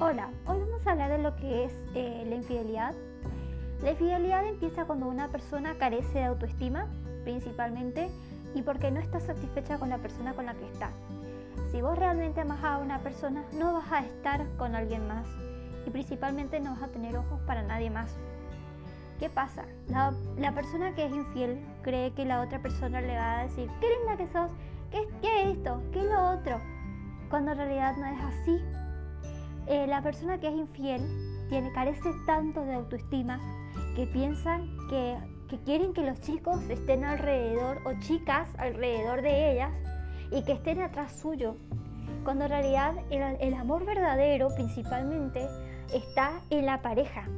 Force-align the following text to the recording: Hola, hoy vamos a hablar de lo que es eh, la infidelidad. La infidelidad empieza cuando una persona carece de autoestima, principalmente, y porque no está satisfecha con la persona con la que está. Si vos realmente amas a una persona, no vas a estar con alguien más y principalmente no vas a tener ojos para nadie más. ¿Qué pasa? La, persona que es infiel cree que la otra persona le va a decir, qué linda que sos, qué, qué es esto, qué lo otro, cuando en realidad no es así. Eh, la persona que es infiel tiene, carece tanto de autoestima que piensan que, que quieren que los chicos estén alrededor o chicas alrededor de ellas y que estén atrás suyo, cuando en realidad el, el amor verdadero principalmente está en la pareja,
Hola, 0.00 0.30
hoy 0.46 0.60
vamos 0.60 0.86
a 0.86 0.92
hablar 0.92 1.10
de 1.10 1.18
lo 1.18 1.34
que 1.34 1.64
es 1.64 1.72
eh, 1.96 2.24
la 2.28 2.36
infidelidad. 2.36 2.94
La 3.82 3.90
infidelidad 3.90 4.46
empieza 4.46 4.84
cuando 4.84 5.08
una 5.08 5.26
persona 5.26 5.74
carece 5.76 6.20
de 6.20 6.24
autoestima, 6.26 6.86
principalmente, 7.24 8.08
y 8.54 8.62
porque 8.62 8.92
no 8.92 9.00
está 9.00 9.18
satisfecha 9.18 9.76
con 9.76 9.88
la 9.88 9.98
persona 9.98 10.34
con 10.34 10.46
la 10.46 10.54
que 10.54 10.68
está. 10.68 10.90
Si 11.72 11.82
vos 11.82 11.98
realmente 11.98 12.42
amas 12.42 12.62
a 12.62 12.78
una 12.78 13.00
persona, 13.00 13.42
no 13.54 13.72
vas 13.72 13.90
a 13.90 13.98
estar 13.98 14.46
con 14.56 14.76
alguien 14.76 15.04
más 15.08 15.26
y 15.84 15.90
principalmente 15.90 16.60
no 16.60 16.76
vas 16.76 16.84
a 16.84 16.88
tener 16.92 17.16
ojos 17.16 17.40
para 17.44 17.64
nadie 17.64 17.90
más. 17.90 18.14
¿Qué 19.18 19.28
pasa? 19.28 19.64
La, 19.88 20.52
persona 20.52 20.94
que 20.94 21.06
es 21.06 21.12
infiel 21.12 21.58
cree 21.82 22.12
que 22.12 22.24
la 22.24 22.40
otra 22.40 22.60
persona 22.60 23.00
le 23.00 23.16
va 23.16 23.40
a 23.40 23.42
decir, 23.42 23.68
qué 23.80 23.88
linda 23.98 24.16
que 24.16 24.28
sos, 24.28 24.52
qué, 24.92 25.08
qué 25.20 25.42
es 25.42 25.56
esto, 25.56 25.82
qué 25.92 26.04
lo 26.04 26.34
otro, 26.34 26.60
cuando 27.30 27.50
en 27.50 27.58
realidad 27.58 27.96
no 27.96 28.06
es 28.06 28.20
así. 28.22 28.62
Eh, 29.68 29.86
la 29.86 30.02
persona 30.02 30.38
que 30.40 30.48
es 30.48 30.54
infiel 30.54 31.02
tiene, 31.50 31.70
carece 31.72 32.10
tanto 32.26 32.64
de 32.64 32.74
autoestima 32.74 33.38
que 33.94 34.06
piensan 34.06 34.66
que, 34.88 35.18
que 35.48 35.58
quieren 35.58 35.92
que 35.92 36.02
los 36.02 36.20
chicos 36.20 36.58
estén 36.70 37.04
alrededor 37.04 37.78
o 37.84 37.92
chicas 38.00 38.48
alrededor 38.56 39.20
de 39.20 39.52
ellas 39.52 39.72
y 40.30 40.42
que 40.44 40.52
estén 40.52 40.80
atrás 40.80 41.12
suyo, 41.12 41.56
cuando 42.24 42.44
en 42.44 42.50
realidad 42.50 42.94
el, 43.10 43.22
el 43.40 43.54
amor 43.54 43.84
verdadero 43.84 44.48
principalmente 44.54 45.46
está 45.92 46.40
en 46.48 46.64
la 46.64 46.80
pareja, 46.80 47.28